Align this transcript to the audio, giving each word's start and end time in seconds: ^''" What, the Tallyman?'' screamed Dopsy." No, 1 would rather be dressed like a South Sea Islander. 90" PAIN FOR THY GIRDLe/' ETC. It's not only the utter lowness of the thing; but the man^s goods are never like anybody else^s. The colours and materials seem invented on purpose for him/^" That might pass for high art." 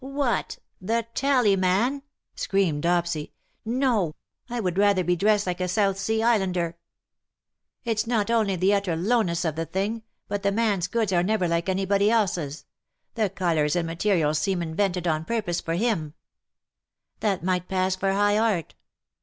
^''" 0.03 0.09
What, 0.17 0.57
the 0.81 1.05
Tallyman?'' 1.13 2.01
screamed 2.35 2.81
Dopsy." 2.85 3.33
No, 3.65 4.15
1 4.47 4.63
would 4.63 4.79
rather 4.79 5.03
be 5.03 5.15
dressed 5.15 5.45
like 5.45 5.61
a 5.61 5.67
South 5.67 5.99
Sea 5.99 6.23
Islander. 6.23 6.75
90" 6.75 6.75
PAIN 6.75 6.75
FOR 6.75 6.75
THY 6.75 7.85
GIRDLe/' 7.85 7.91
ETC. 7.91 7.91
It's 7.91 8.07
not 8.07 8.31
only 8.31 8.55
the 8.55 8.73
utter 8.73 8.95
lowness 8.95 9.45
of 9.45 9.55
the 9.55 9.67
thing; 9.67 10.01
but 10.27 10.41
the 10.41 10.49
man^s 10.49 10.89
goods 10.89 11.13
are 11.13 11.21
never 11.21 11.47
like 11.47 11.69
anybody 11.69 12.07
else^s. 12.07 12.63
The 13.13 13.29
colours 13.29 13.75
and 13.75 13.85
materials 13.85 14.39
seem 14.39 14.63
invented 14.63 15.05
on 15.05 15.23
purpose 15.23 15.61
for 15.61 15.75
him/^" 15.77 16.13
That 17.19 17.43
might 17.43 17.67
pass 17.69 17.95
for 17.95 18.11
high 18.11 18.39
art." 18.39 18.73